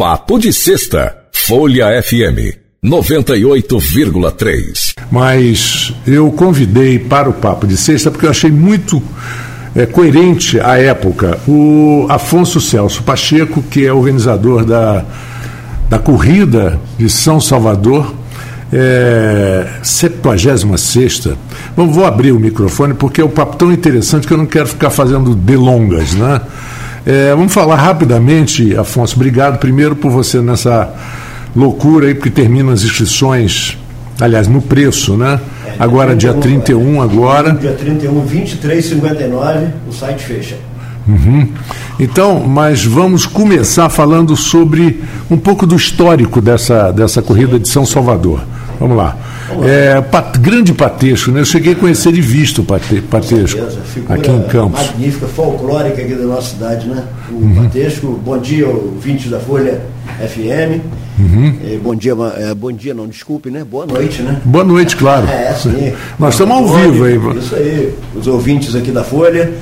[0.00, 4.94] Papo de Sexta, Folha FM 98,3.
[5.12, 9.02] Mas eu convidei para o Papo de Sexta porque eu achei muito
[9.76, 15.04] é, coerente à época o Afonso Celso Pacheco, que é organizador da,
[15.90, 18.14] da corrida de São Salvador,
[18.72, 21.28] é, 76.
[21.76, 24.66] Bom, vou abrir o microfone porque é um papo tão interessante que eu não quero
[24.66, 26.40] ficar fazendo delongas, né?
[27.04, 29.16] É, vamos falar rapidamente, Afonso.
[29.16, 30.92] Obrigado primeiro por você nessa
[31.54, 33.76] loucura aí, porque terminam as inscrições,
[34.20, 35.40] aliás, no preço, né?
[35.66, 37.52] É, agora, dia 31, agora.
[37.52, 40.56] Dia 31, 23,59, o site fecha.
[41.08, 41.48] Uhum.
[41.98, 47.84] Então, mas vamos começar falando sobre um pouco do histórico dessa, dessa corrida de São
[47.84, 48.42] Salvador.
[48.78, 49.16] Vamos lá.
[49.64, 51.40] É, pat, grande Patesco, né?
[51.40, 53.60] Eu cheguei a conhecer de visto o pate, Patesco,
[54.08, 54.80] aqui em Campos.
[54.80, 57.04] Magnífica, folclórica aqui da nossa cidade, né?
[57.30, 58.20] O uhum.
[58.24, 59.80] Bom dia, ouvintes da Folha
[60.20, 60.80] FM.
[61.18, 61.54] Uhum.
[61.64, 63.64] É, bom dia, é, bom dia, não, desculpe, né?
[63.64, 64.40] Boa noite, né?
[64.44, 65.26] Boa noite, claro.
[65.26, 65.92] É, sim.
[66.18, 67.38] Nós estamos ao vivo aí.
[67.38, 69.52] Isso aí, os ouvintes aqui da Folha.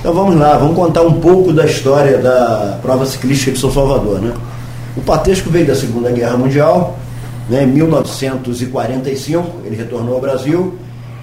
[0.00, 4.20] Então vamos lá, vamos contar um pouco da história da prova ciclística de São Salvador,
[4.20, 4.32] né?
[4.96, 6.98] O Patesco veio da Segunda Guerra Mundial,
[7.48, 10.74] né, em 1945, ele retornou ao Brasil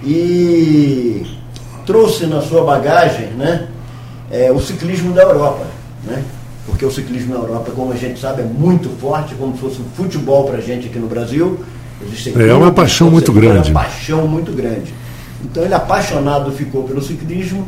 [0.03, 1.25] e
[1.85, 3.67] trouxe na sua bagagem né,
[4.29, 5.65] é, o ciclismo da Europa.
[6.03, 6.23] Né?
[6.65, 9.81] Porque o ciclismo na Europa, como a gente sabe, é muito forte, como se fosse
[9.81, 11.59] um futebol para a gente aqui no Brasil.
[12.49, 13.69] é uma paixão muito grande.
[13.69, 14.93] É uma paixão muito grande.
[15.43, 17.67] Então ele apaixonado ficou pelo ciclismo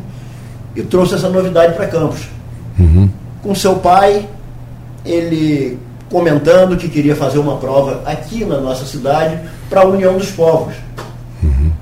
[0.76, 2.28] e trouxe essa novidade para Campos.
[2.78, 3.08] Uhum.
[3.42, 4.28] Com seu pai,
[5.04, 5.78] ele
[6.10, 9.38] comentando que queria fazer uma prova aqui na nossa cidade
[9.68, 10.74] para a União dos Povos.
[11.42, 11.72] Uhum.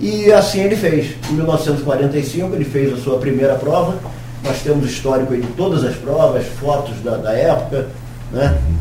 [0.00, 1.14] E assim ele fez.
[1.30, 3.96] Em 1945 ele fez a sua primeira prova.
[4.44, 7.88] Nós temos histórico de todas as provas, fotos da, da época,
[8.32, 8.58] né?
[8.68, 8.76] Uhum.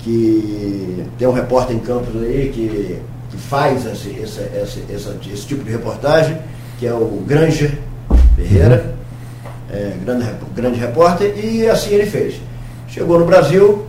[0.00, 2.98] Que tem um repórter em Campos aí que,
[3.30, 6.36] que faz esse, esse, esse, esse, tipo de reportagem,
[6.78, 7.78] que é o Granger
[8.36, 8.94] Ferreira,
[9.44, 9.76] uhum.
[9.76, 12.34] é, grande, grande repórter, e assim ele fez.
[12.88, 13.86] Chegou no Brasil,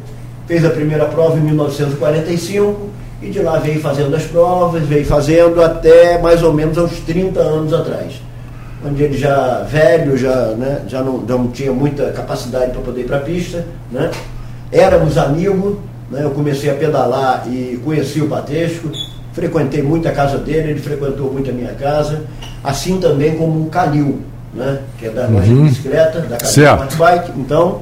[0.48, 2.90] fez a primeira prova em 1945
[3.22, 7.40] e de lá veio fazendo as provas, veio fazendo até mais ou menos aos 30
[7.40, 8.22] anos atrás.
[8.86, 13.06] Onde ele já velho, já, né, já, não, não tinha muita capacidade para poder ir
[13.06, 13.66] para a pista.
[13.92, 14.12] Né?
[14.72, 15.78] Éramos amigos,
[16.12, 16.24] né?
[16.24, 18.92] eu comecei a pedalar e conheci o Patesco,
[19.34, 22.22] frequentei muito a casa dele, ele frequentou muito a minha casa,
[22.64, 24.22] assim também como o Calil,
[24.54, 24.80] né?
[25.00, 25.64] que é da loja uhum.
[25.64, 26.52] bicicleta, da Calil
[26.98, 27.32] Bike.
[27.40, 27.82] Então,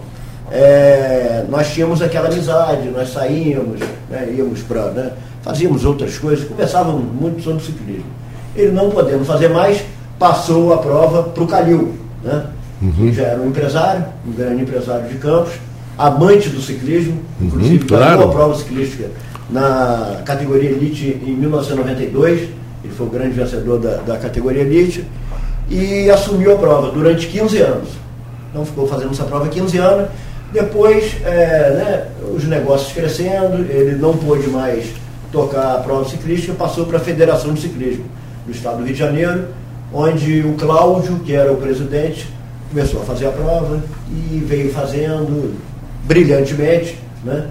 [0.55, 4.91] é, nós tínhamos aquela amizade, nós saíamos, né, íamos para.
[4.91, 8.05] Né, fazíamos outras coisas, conversávamos muito sobre ciclismo.
[8.55, 9.83] Ele não podendo fazer mais,
[10.19, 11.95] passou a prova para o Calil.
[12.23, 12.45] Né?
[12.81, 13.11] Uhum.
[13.11, 15.53] já era um empresário, um grande empresário de campos,
[15.97, 18.17] amante do ciclismo, uhum, inclusive claro.
[18.17, 19.09] ganhou a prova ciclística
[19.49, 22.49] na categoria Elite em 1992,
[22.83, 25.05] ele foi o grande vencedor da, da categoria Elite,
[25.69, 27.89] e assumiu a prova durante 15 anos.
[28.49, 30.09] Então ficou fazendo essa prova 15 anos
[30.53, 34.85] depois, é, né, os negócios crescendo, ele não pôde mais
[35.31, 38.05] tocar a prova ciclística, passou para a Federação de Ciclismo
[38.45, 39.47] do Estado do Rio de Janeiro,
[39.91, 42.27] onde o Cláudio, que era o presidente,
[42.69, 43.81] começou a fazer a prova
[44.11, 45.55] e veio fazendo
[46.05, 46.99] brilhantemente.
[47.23, 47.47] Né?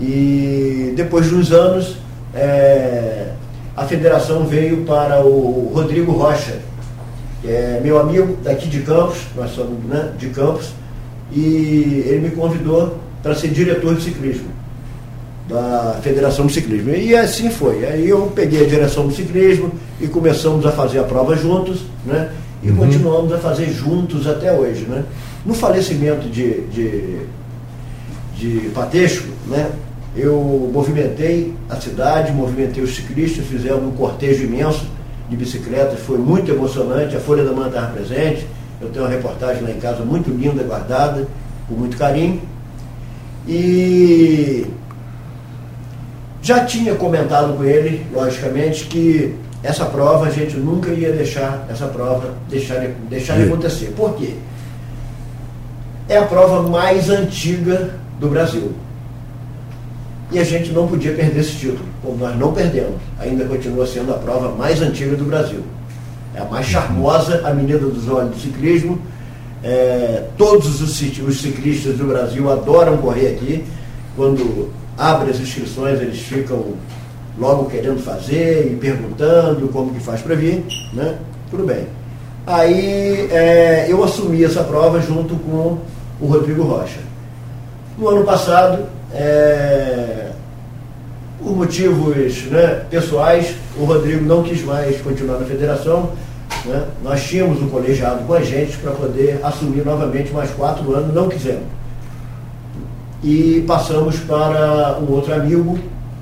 [0.00, 1.96] E depois de uns anos,
[2.34, 3.28] é,
[3.76, 6.58] a federação veio para o Rodrigo Rocha,
[7.44, 10.70] é meu amigo daqui de Campos, nós somos né, de Campos,
[11.34, 14.62] e ele me convidou para ser diretor de ciclismo
[15.48, 16.90] da Federação de Ciclismo.
[16.90, 17.84] E assim foi.
[17.86, 22.30] Aí eu peguei a direção do ciclismo e começamos a fazer a prova juntos, né?
[22.62, 22.76] E uhum.
[22.76, 25.04] continuamos a fazer juntos até hoje, né?
[25.44, 27.18] No falecimento de, de,
[28.36, 29.70] de Patesco, né?
[30.16, 34.86] Eu movimentei a cidade, movimentei os ciclistas, fizemos um cortejo imenso
[35.28, 38.46] de bicicletas, foi muito emocionante, a Folha da Manhã estava presente,
[38.82, 41.26] eu tenho uma reportagem lá em casa muito linda, guardada,
[41.68, 42.40] com muito carinho.
[43.46, 44.66] E
[46.42, 51.86] já tinha comentado com ele, logicamente, que essa prova a gente nunca ia deixar essa
[51.86, 53.92] prova deixar, deixar de acontecer.
[53.96, 54.34] Por quê?
[56.08, 58.72] É a prova mais antiga do Brasil.
[60.32, 63.00] E a gente não podia perder esse título, como nós não perdemos.
[63.20, 65.62] Ainda continua sendo a prova mais antiga do Brasil.
[66.34, 68.98] É a mais charmosa, a menina dos olhos do ciclismo.
[69.62, 73.64] É, todos os, os ciclistas do Brasil adoram correr aqui.
[74.16, 76.74] Quando abre as inscrições, eles ficam
[77.38, 81.16] logo querendo fazer e perguntando como que faz para vir, né?
[81.50, 81.86] Tudo bem.
[82.46, 85.78] Aí é, eu assumi essa prova junto com
[86.20, 87.00] o Rodrigo Rocha.
[87.96, 90.31] No ano passado, é,
[91.42, 96.10] por motivos né, pessoais, o Rodrigo não quis mais continuar na federação.
[96.64, 96.84] Né?
[97.02, 101.28] Nós tínhamos um colegiado com a gente para poder assumir novamente mais quatro anos, não
[101.28, 101.64] quisemos.
[103.22, 105.78] E passamos para um outro amigo,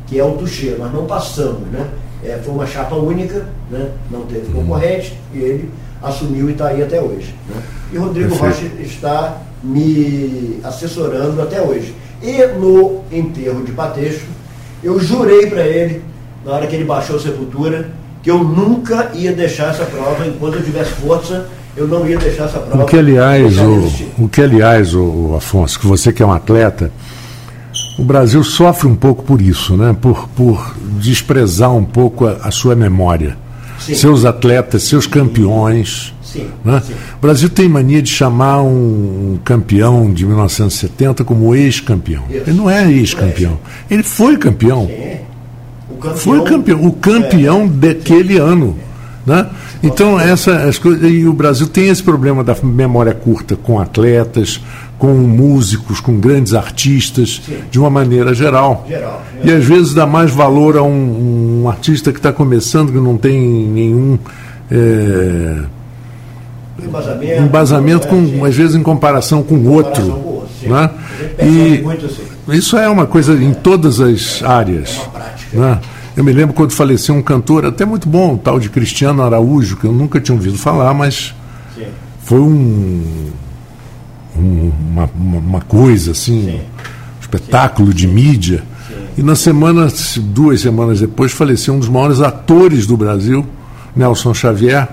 [0.06, 0.76] que é o Tuxê.
[0.78, 1.88] Nós não passamos, né?
[2.22, 3.90] É, foi uma chapa única, né?
[4.11, 5.70] não teve concorrente, e ele
[6.02, 7.34] assumiu e está aí até hoje.
[7.49, 7.62] Né?
[7.93, 8.75] E Rodrigo Perfeito.
[8.75, 11.94] Rocha está me assessorando até hoje.
[12.22, 14.26] E no enterro de Pateixo,
[14.82, 16.03] eu jurei para ele,
[16.44, 17.91] na hora que ele baixou a sepultura,
[18.23, 22.44] que eu nunca ia deixar essa prova, enquanto eu tivesse força, eu não ia deixar
[22.44, 22.85] essa prova.
[22.85, 26.91] O que, aliás, o, o que, aliás, o, Afonso, que você que é um atleta,
[27.99, 29.97] o Brasil sofre um pouco por isso, né?
[30.00, 33.37] por, por desprezar um pouco a, a sua memória.
[33.79, 33.94] Sim.
[33.94, 36.15] Seus atletas, seus campeões.
[36.32, 36.82] Sim, né?
[36.85, 36.93] sim.
[36.93, 42.25] O Brasil tem mania de chamar um campeão de 1970 como ex-campeão.
[42.31, 43.59] Ele não é ex-campeão.
[43.91, 44.88] Ele foi campeão.
[45.88, 46.17] O campeão.
[46.17, 46.87] Foi campeão.
[46.87, 47.69] O campeão é.
[47.69, 48.77] daquele ano.
[49.27, 49.47] Né?
[49.82, 54.61] Então, essa, as coisas, e o Brasil tem esse problema da memória curta com atletas,
[54.99, 57.59] com músicos, com grandes artistas, Sim.
[57.71, 58.85] de uma maneira geral.
[58.88, 59.23] geral.
[59.43, 63.17] E às vezes dá mais valor a um, um artista que está começando, que não
[63.17, 64.19] tem nenhum.
[64.71, 65.62] É,
[66.87, 70.03] embasamento, embasamento com, às vezes em comparação com o outro.
[70.03, 70.91] Com outro né?
[71.38, 72.59] E assim.
[72.59, 75.00] isso é uma coisa em todas as áreas.
[75.53, 75.56] É.
[75.56, 75.81] Né?
[76.17, 79.85] Eu me lembro quando faleceu um cantor até muito bom, tal de Cristiano Araújo, que
[79.85, 81.35] eu nunca tinha ouvido falar, mas
[81.75, 81.87] Sim.
[82.23, 83.31] foi um,
[84.37, 86.56] um, uma, uma, coisa assim, Sim.
[86.56, 87.97] um espetáculo Sim.
[87.97, 88.62] de mídia.
[89.17, 89.88] E na semana,
[90.19, 93.47] duas semanas depois, faleceu um dos maiores atores do Brasil,
[93.94, 94.88] Nelson Xavier.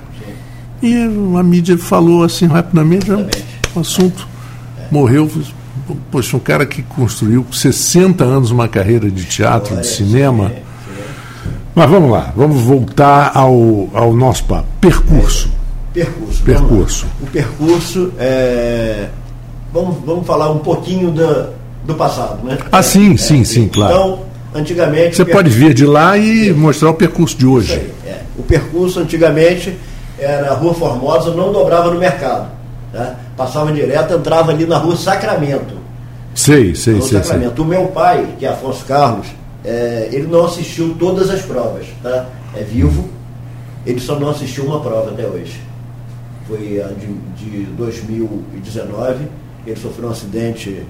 [0.81, 3.27] E a mídia falou assim rapidamente, o
[3.75, 4.27] um assunto
[4.79, 4.83] é.
[4.91, 5.29] morreu.
[6.11, 10.51] Poxa, um cara que construiu 60 anos uma carreira de teatro, de cinema.
[11.73, 14.65] Mas vamos lá, vamos voltar ao, ao nosso papo.
[14.81, 15.49] Percurso.
[15.95, 16.43] É, percurso.
[16.43, 17.07] Percurso.
[17.21, 19.09] O percurso é.
[19.71, 21.49] Vamos, vamos falar um pouquinho do,
[21.85, 22.57] do passado, né?
[22.71, 23.93] Ah, sim, é, sim, sim, claro.
[23.93, 24.19] Então,
[24.53, 25.15] antigamente.
[25.15, 27.73] Você pode vir de lá e mostrar o percurso de hoje.
[27.73, 28.21] Aí, é.
[28.37, 29.75] O percurso antigamente
[30.17, 32.49] era a Rua Formosa, não dobrava no mercado.
[32.91, 33.15] Tá?
[33.35, 35.75] Passava direto, entrava ali na Rua Sacramento.
[36.33, 37.55] Sei, sei, sei, Sacramento.
[37.55, 37.65] sei.
[37.65, 39.27] O meu pai, que é Afonso Carlos,
[39.63, 42.27] é, ele não assistiu todas as provas, tá?
[42.55, 43.09] É vivo,
[43.85, 45.59] ele só não assistiu uma prova até hoje.
[46.47, 49.27] Foi a de, de 2019,
[49.65, 50.83] ele sofreu um acidente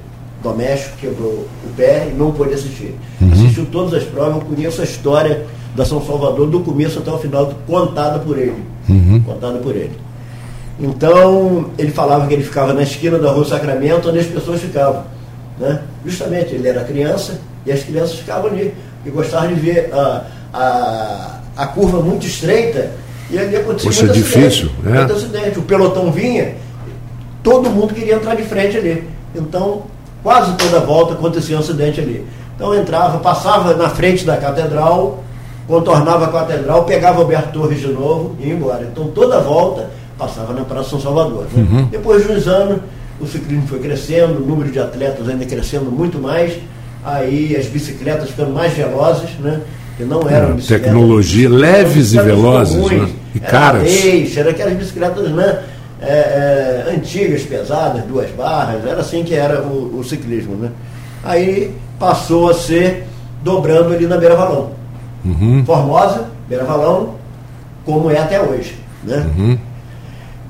[0.44, 2.96] doméstico, quebrou o pé e não pôde assistir.
[3.20, 3.32] Uhum.
[3.32, 5.46] Assistiu todas as provas, eu conheço a história
[5.76, 8.64] da São Salvador do começo até o final, contada por ele.
[8.90, 9.22] Uhum.
[9.26, 9.98] Contada por ele.
[10.80, 15.04] Então, ele falava que ele ficava na esquina da Rua Sacramento, onde as pessoas ficavam.
[15.60, 15.82] Né?
[16.06, 18.74] Justamente, ele era criança, e as crianças ficavam ali
[19.06, 22.92] e gostavam de ver a, a, a curva muito estreita
[23.30, 24.90] e ali acontecia Poxa, muito difícil, acidente, é.
[24.90, 25.60] muito acidente.
[25.60, 26.56] O pelotão vinha,
[27.44, 29.08] todo mundo queria entrar de frente ali.
[29.36, 29.84] Então,
[30.24, 32.26] quase toda volta acontecia um acidente ali.
[32.56, 35.24] Então entrava, passava na frente da catedral,
[35.68, 38.88] contornava a catedral, pegava Alberto Torres de novo e ia embora.
[38.90, 41.46] Então toda volta passava na Praça São Salvador.
[41.54, 41.68] Né?
[41.70, 41.86] Uhum.
[41.86, 42.80] Depois de uns anos,
[43.20, 46.54] o ciclismo foi crescendo, o número de atletas ainda crescendo muito mais
[47.08, 49.62] aí as bicicletas ficando mais velozes, né?
[49.96, 50.86] Que não eram bicicletas.
[50.86, 53.10] Tecnologia leves e velozes, né?
[53.34, 53.84] E era caras.
[53.84, 55.64] Eixo, era aquelas bicicletas, né?
[56.00, 60.70] É, é, antigas, pesadas, duas barras, era assim que era o, o, ciclismo, né?
[61.24, 63.08] Aí passou a ser
[63.44, 64.77] dobrando ali na Beira Valão.
[65.26, 65.64] Uhum.
[65.66, 67.16] Formosa, Beira Valão,
[67.86, 69.26] como é até hoje, né?
[69.38, 69.58] Uhum.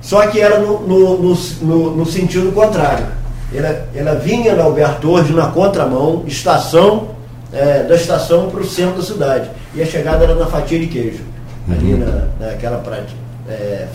[0.01, 3.17] Só que era no, no, no, no sentido contrário
[3.53, 7.09] ela, ela vinha na Alberto Torres na contramão, estação,
[7.53, 9.50] é, da estação para o centro da cidade.
[9.74, 11.24] E a chegada era na fatia de queijo,
[11.67, 11.74] uhum.
[11.74, 13.05] ali na, naquela praia.
[13.47, 13.88] É,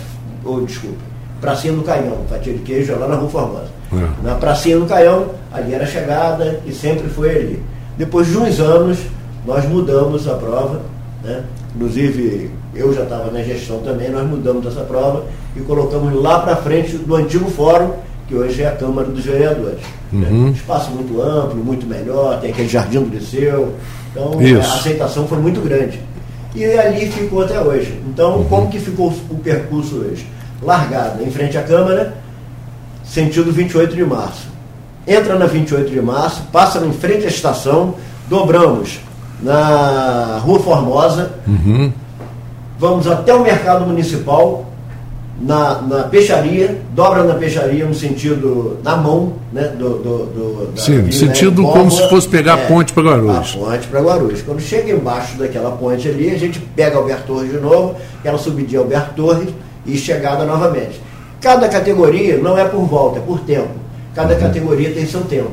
[0.45, 0.97] ou, desculpa,
[1.41, 3.71] pracinha do Caião, fatia de queijo lá na Rua Formosa.
[3.93, 4.09] Uhum.
[4.23, 7.63] Na pracinha do Caião, ali era a chegada e sempre foi ali.
[7.99, 8.99] Depois de uns anos,
[9.47, 10.81] nós mudamos a prova,
[11.23, 11.43] né?
[11.75, 15.25] inclusive eu já estava na gestão também, nós mudamos essa prova
[15.57, 17.93] e colocamos lá para frente do antigo fórum
[18.29, 19.81] que hoje é a Câmara dos Vereadores.
[20.13, 20.21] Uhum.
[20.21, 20.53] Né?
[20.55, 23.75] Espaço muito amplo, muito melhor, tem aquele jardim do Liceu.
[24.11, 24.61] Então Isso.
[24.61, 26.01] a aceitação foi muito grande.
[26.55, 28.01] E ali ficou até hoje.
[28.07, 28.45] Então, uhum.
[28.45, 30.27] como que ficou o percurso hoje?
[30.63, 32.15] Largada em frente à Câmara,
[33.05, 34.49] sentido 28 de março.
[35.07, 37.97] Entra na 28 de março, passa em frente à estação,
[38.29, 39.01] dobramos
[39.43, 41.93] na Rua Formosa, uhum.
[42.79, 44.67] vamos até o Mercado Municipal,
[45.41, 49.73] na, na peixaria, dobra na peixaria no sentido na mão, né?
[49.77, 53.57] Do, do, do Sim, no sentido como se fosse pegar é, a ponte para Guarulhos.
[53.57, 54.43] A ponte para Guarulhos.
[54.43, 58.81] Quando chega embaixo daquela ponte ali, a gente pega Alberto Torres de novo, aquela subidinha
[58.81, 59.49] Alberto Torres
[59.85, 61.01] e chegada novamente.
[61.41, 63.71] Cada categoria não é por volta, é por tempo.
[64.15, 64.41] Cada uhum.
[64.41, 65.51] categoria tem seu tempo.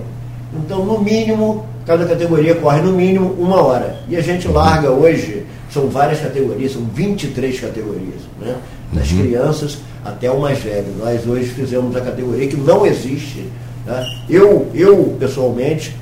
[0.54, 3.96] Então, no mínimo, cada categoria corre no mínimo uma hora.
[4.08, 8.58] E a gente larga hoje, são várias categorias, são 23 categorias, né?
[8.94, 9.18] Das uhum.
[9.18, 10.86] crianças até o mais velho.
[11.00, 13.44] Nós hoje fizemos a categoria que não existe.
[13.88, 14.06] Né?
[14.30, 15.96] Eu, eu, pessoalmente,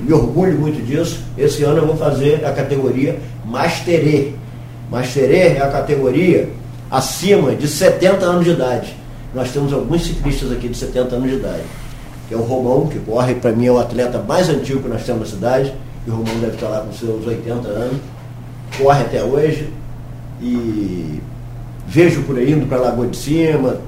[0.00, 1.20] me orgulho muito disso.
[1.38, 4.32] Esse ano eu vou fazer a categoria Masterê.
[4.90, 6.48] Masterê é a categoria
[6.90, 8.92] acima de 70 anos de idade.
[9.32, 11.62] Nós temos alguns ciclistas aqui de 70 anos de idade
[12.28, 15.02] que é o Romão, que corre, para mim é o atleta mais antigo que nós
[15.04, 15.74] temos na cidade,
[16.06, 18.00] e o Romão deve estar lá com seus 80 anos,
[18.78, 19.72] corre até hoje,
[20.40, 21.20] e
[21.86, 23.78] vejo por aí indo para a Lagoa de Cima,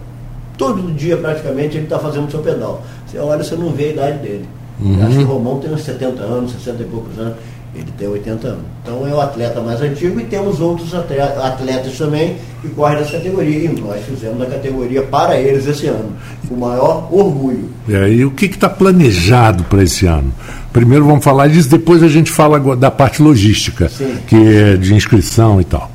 [0.57, 2.83] todo dia praticamente ele está fazendo o seu pedal.
[3.07, 4.49] Você olha, você não vê a idade dele.
[4.81, 5.07] Uhum.
[5.07, 7.35] Acho que o Romão tem uns 70 anos, 60 e poucos anos.
[7.75, 8.65] Ele tem 80 anos.
[8.83, 13.71] Então é o atleta mais antigo e temos outros atletas também que correm nessa categoria.
[13.71, 16.13] E nós fizemos a categoria para eles esse ano,
[16.49, 17.71] com o maior orgulho.
[17.89, 20.33] É, e o que está planejado para esse ano?
[20.73, 24.17] Primeiro vamos falar disso, depois a gente fala da parte logística, Sim.
[24.27, 25.91] que é de inscrição e tal.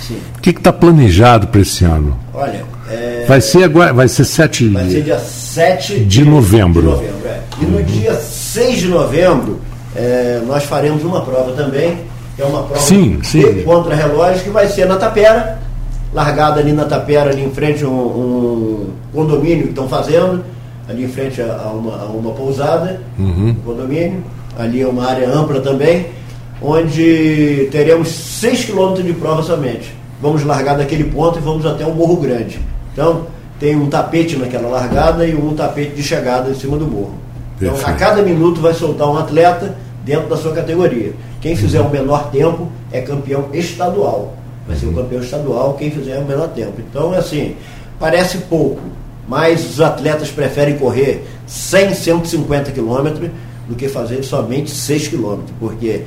[0.00, 0.18] Sim.
[0.36, 2.18] O que está planejado para esse ano?
[2.34, 3.24] Olha, é...
[3.28, 6.82] vai, ser agora, vai ser 7 Vai ser dia 7 de, de novembro.
[6.82, 7.40] De novembro é.
[7.60, 9.60] E no dia 6 de novembro
[9.94, 11.98] é, nós faremos uma prova também,
[12.36, 15.58] que é uma prova sim, de contra-relógio, que vai ser na Tapera,
[16.12, 20.44] largada ali na Tapera, ali em frente a um, um condomínio que estão fazendo,
[20.88, 23.50] ali em frente a, uma, a uma pousada, uhum.
[23.50, 24.22] um condomínio,
[24.58, 26.06] ali é uma área ampla também,
[26.62, 29.94] onde teremos 6 quilômetros de prova somente.
[30.20, 32.60] Vamos largar daquele ponto e vamos até o Morro Grande.
[32.92, 33.26] Então,
[33.58, 37.14] tem um tapete naquela largada e um tapete de chegada em cima do morro.
[37.60, 39.74] Então, a cada minuto vai soltar um atleta
[40.04, 41.12] dentro da sua categoria.
[41.40, 44.34] Quem fizer o menor tempo é campeão estadual.
[44.66, 46.74] Vai ser o campeão estadual quem fizer o menor tempo.
[46.78, 47.56] Então, é assim,
[47.98, 48.80] parece pouco,
[49.28, 53.30] mas os atletas preferem correr 100, 150 quilômetros
[53.68, 56.02] do que fazer somente 6 quilômetros, porque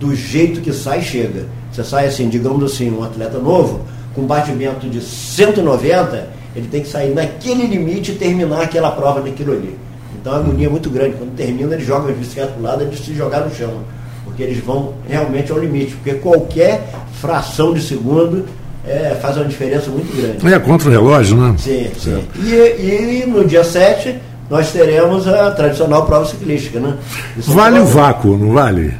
[0.00, 1.46] do jeito que sai, chega.
[1.70, 3.82] Você sai assim, digamos assim, um atleta novo,
[4.14, 9.52] com batimento de 190, ele tem que sair naquele limite e terminar aquela prova naquilo
[9.52, 9.76] ali.
[10.24, 11.16] Então a agonia é muito grande.
[11.18, 13.82] Quando termina, eles jogam as bicicletas para o lado e se jogar no chão.
[14.24, 15.92] Porque eles vão realmente ao limite.
[15.96, 16.88] Porque qualquer
[17.20, 18.46] fração de segundo
[18.88, 20.54] é, faz uma diferença muito grande.
[20.54, 21.54] É contra o relógio, né?
[21.58, 22.24] Sim, sim.
[22.42, 26.96] E, e, no dia 7 nós teremos a tradicional prova ciclística, né?
[27.36, 28.94] Vale o vácuo, não vale?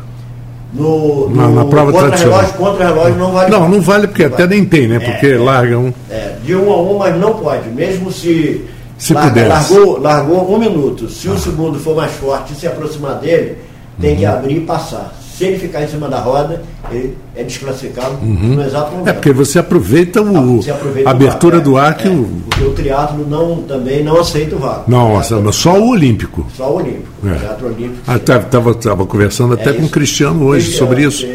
[0.75, 2.41] No, no, na, na prova contra tradicional.
[2.41, 3.51] Relógio, contra relógio não vale.
[3.51, 4.57] Não, não vale porque não até vale.
[4.57, 4.99] nem tem, né?
[4.99, 5.95] Porque é, largam.
[6.11, 7.71] É, de um a um, mas não pode.
[7.71, 8.63] Mesmo se
[9.05, 9.75] se Larga, pudesse.
[9.75, 11.11] Largou, largou um minuto.
[11.11, 11.33] Se ah.
[11.33, 13.59] o segundo for mais forte e se aproximar dele,
[14.01, 14.17] tem uhum.
[14.17, 15.15] que abrir e passar.
[15.37, 18.55] Se ele ficar em cima da roda, ele é desclassificado uhum.
[18.55, 19.09] no exato momento.
[19.09, 22.25] É porque você aproveita o, você aproveita a abertura do ar que é, o...
[22.49, 24.91] Porque o triatlo não, também não aceita o vácuo.
[24.91, 26.47] Não, é, só o olímpico.
[26.57, 27.09] Só o olímpico.
[27.27, 27.33] É.
[27.33, 27.99] O teatro olímpico.
[28.07, 31.27] Ah, Estava tá, conversando até é com o Cristiano hoje sobre isso.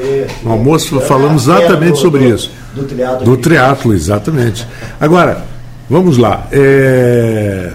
[0.41, 2.51] No almoço falamos exatamente do, sobre do, isso.
[2.73, 3.25] Do triatlo.
[3.25, 4.65] Do triatlo, exatamente.
[4.99, 5.45] Agora,
[5.89, 6.48] vamos lá.
[6.51, 7.72] É,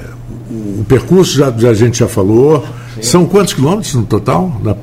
[0.50, 2.64] o percurso já, já, a gente já falou.
[2.94, 3.02] Sim.
[3.02, 4.74] São quantos quilômetros no total da,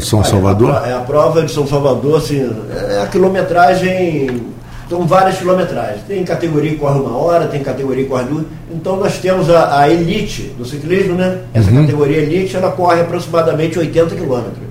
[0.00, 0.70] São Salvador?
[0.86, 2.48] É a, prova de São Salvador, assim,
[2.90, 4.54] é a quilometragem.
[4.88, 6.02] São várias quilometragens.
[6.06, 8.44] Tem categoria que corre uma hora, tem categoria que corre duas.
[8.70, 11.40] Então nós temos a, a elite do ciclismo, né?
[11.52, 11.80] Essa uhum.
[11.80, 14.66] categoria elite, ela corre aproximadamente 80 quilômetros.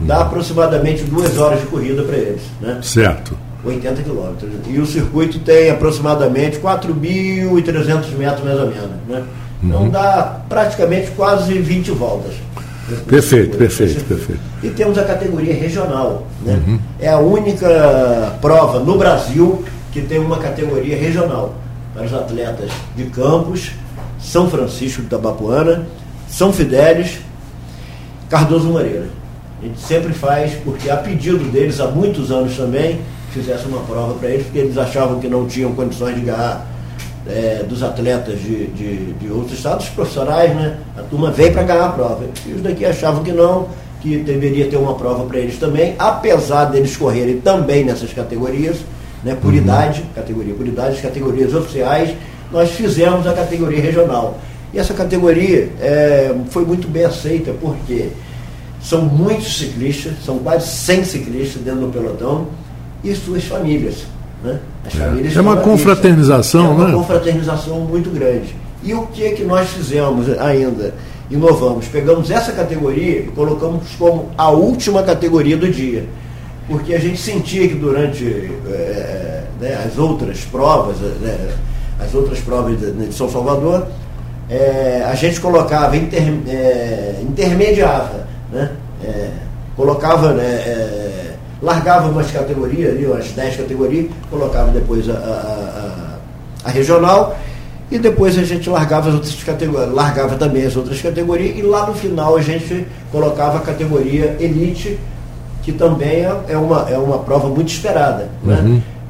[0.00, 0.22] Dá uhum.
[0.22, 2.42] aproximadamente duas horas de corrida para eles.
[2.60, 2.78] Né?
[2.82, 3.34] Certo.
[3.64, 4.50] 80 quilômetros.
[4.66, 8.90] E o circuito tem aproximadamente 4.300 metros mais ou menos.
[9.08, 9.22] Né?
[9.62, 9.90] Então uhum.
[9.90, 12.34] dá praticamente quase 20 voltas.
[13.06, 14.40] Perfeito, perfeito, perfeito.
[14.62, 16.26] E temos a categoria regional.
[16.42, 16.60] Né?
[16.66, 16.78] Uhum.
[17.00, 21.54] É a única prova no Brasil que tem uma categoria regional
[21.94, 23.70] para os atletas de Campos,
[24.20, 25.86] São Francisco de Tabapuana,
[26.28, 27.20] São Fidélis,
[28.28, 29.06] Cardoso Moreira.
[29.62, 33.00] A gente sempre faz, porque a pedido deles há muitos anos também,
[33.34, 36.66] fizesse uma prova para eles, porque eles achavam que não tinham condições de ganhar
[37.26, 40.78] é, dos atletas de, de, de, outros estados profissionais, né?
[40.96, 42.24] A turma veio para ganhar a prova.
[42.46, 43.68] E os daqui achavam que não,
[44.00, 48.76] que deveria ter uma prova para eles também, apesar deles correrem também nessas categorias,
[49.24, 49.36] né?
[49.40, 49.58] Por uhum.
[49.58, 52.14] idade, categoria por idade, as categorias oficiais,
[52.52, 54.38] nós fizemos a categoria regional.
[54.72, 58.08] E essa categoria é, foi muito bem aceita, porque
[58.82, 62.48] são muitos ciclistas, são quase 100 ciclistas dentro do pelotão,
[63.04, 64.04] e suas famílias.
[64.42, 64.58] Né?
[64.86, 64.98] As É.
[64.98, 66.94] famílias É uma confraternização, é uma né?
[66.94, 68.54] confraternização muito grande.
[68.82, 70.94] E o que é que nós fizemos ainda?
[71.30, 71.86] Inovamos.
[71.86, 76.04] Pegamos essa categoria e colocamos como a última categoria do dia.
[76.68, 78.24] Porque a gente sentia que durante
[78.68, 81.48] eh, né, as outras provas, eh, né,
[82.00, 83.86] as outras provas de, São Salvador,
[84.50, 88.70] eh, a gente colocava, inter, eh, intermediava, né?
[89.76, 90.62] Colocava, né,
[91.64, 97.36] largava umas categorias, ali, umas 10 categorias, colocava depois a, a- a- a regional
[97.90, 101.86] e depois a gente largava as outras categorias, largava também as outras categorias e lá
[101.86, 104.98] no final a gente colocava a categoria elite,
[105.62, 108.28] que também é, é uma, é uma prova muito esperada.
[108.42, 108.56] Né?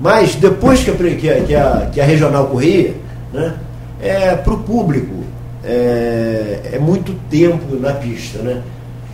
[0.00, 2.94] Mas depois que a, pre- que a, que a, que a regional corria,
[3.32, 3.54] né,
[4.00, 5.24] é, para o público
[5.64, 8.38] é, é muito tempo na pista.
[8.38, 8.60] Né?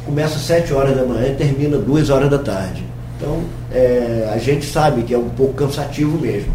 [0.04, 2.82] Começa às 7 horas da manhã e termina 2 horas da tarde.
[3.20, 3.40] Então
[3.72, 6.48] é, a gente sabe que é um pouco cansativo mesmo.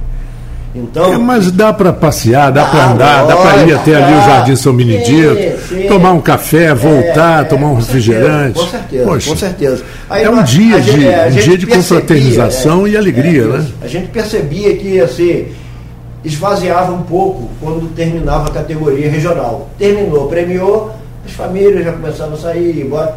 [0.74, 4.14] Então, É, mas dá para passear, dá Dá, para andar, dá para ir até ali
[4.14, 4.22] o.
[4.26, 5.38] Jardim São Benedito,
[5.70, 8.60] Sim, tomar um café, voltar, É, tomar um refrigerante.
[8.60, 9.84] Com certeza, Poxa, com certeza.
[10.10, 13.60] Aí é um nós- dia gente- de- é, um dia de confraternização e alegria, né?
[13.60, 13.74] isso.
[13.82, 15.46] A gente percebia que assim,
[16.26, 19.70] esvaziava um pouco quando terminava a categoria regional.
[19.78, 20.92] Terminou, premiou,
[21.26, 23.16] as famílias já começavam a sair, ir embora.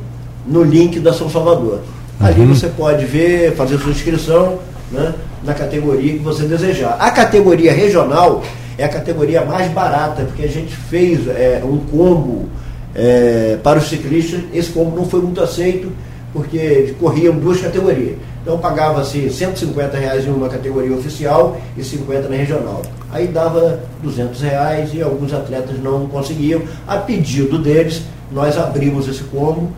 [0.47, 1.81] no link da São Salvador.
[2.19, 4.59] Ali você pode ver, fazer sua inscrição
[4.93, 6.97] né, na categoria que você desejar.
[6.99, 8.43] A categoria regional
[8.77, 12.49] é a categoria mais barata, porque a gente fez é, um combo
[12.95, 14.41] é, para os ciclistas.
[14.53, 15.91] Esse combo não foi muito aceito,
[16.33, 18.17] porque corriam duas categorias.
[18.43, 22.83] Então pagava-se 150 reais em uma categoria oficial e 50 na regional.
[23.13, 26.63] Aí dava 200 reais e alguns atletas não conseguiam.
[26.87, 29.71] A pedido deles, nós abrimos esse combo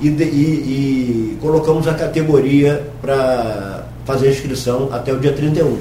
[0.00, 0.26] e, de- e-
[1.36, 5.78] e colocamos a categoria para fazer a inscrição até o dia 31.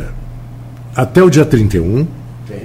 [0.96, 2.06] até o dia 31,
[2.48, 2.56] Sim.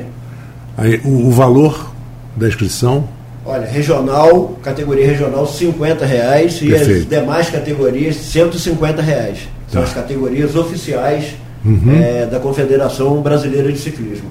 [0.76, 1.92] aí, o, o valor
[2.36, 3.08] da inscrição
[3.44, 7.08] Olha, regional, categoria regional, 50 reais e as Perfeito.
[7.08, 9.48] demais categorias, 150 reais.
[9.68, 9.88] São Tá.
[9.88, 11.92] as categorias oficiais Uhum.
[11.92, 14.28] eh, da Confederação Brasileira de Ciclismo.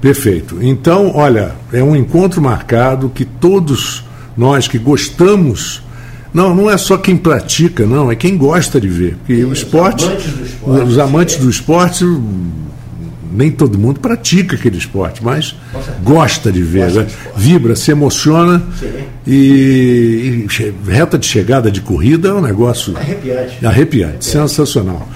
[0.00, 0.58] Perfeito.
[0.60, 4.04] Então, olha, é um encontro marcado que todos
[4.36, 5.82] nós que gostamos,
[6.32, 9.16] não, não é só quem pratica, não, é quem gosta de ver.
[9.16, 11.40] Porque o Os esporte, amantes do esporte, os amantes sim.
[11.40, 12.04] do esporte,
[13.32, 15.56] nem todo mundo pratica aquele esporte, mas
[16.04, 17.06] gosta de ver, gosta né?
[17.06, 18.62] de vibra, se emociona
[19.26, 24.24] e, e, reta de chegada de corrida é um negócio arrepiante, arrepiante, arrepiante.
[24.24, 25.08] sensacional.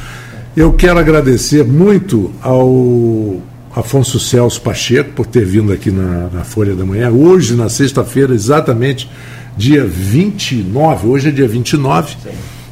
[0.54, 3.38] Eu quero agradecer muito ao
[3.74, 7.10] Afonso Celso Pacheco por ter vindo aqui na, na Folha da Manhã.
[7.10, 9.08] Hoje, na sexta-feira, exatamente
[9.56, 12.28] dia 29, hoje é dia 29, Sim.